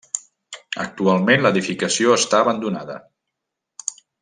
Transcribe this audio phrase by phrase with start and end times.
[0.83, 2.97] Actualment l'edificació està abandonada.